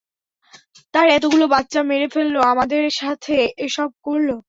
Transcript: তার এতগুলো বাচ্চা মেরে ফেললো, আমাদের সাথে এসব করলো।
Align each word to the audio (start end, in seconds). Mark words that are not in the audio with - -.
তার 0.93 1.07
এতগুলো 1.09 1.45
বাচ্চা 1.47 1.79
মেরে 1.83 2.07
ফেললো, 2.07 2.39
আমাদের 2.43 2.83
সাথে 3.01 3.35
এসব 3.57 3.89
করলো। 4.03 4.35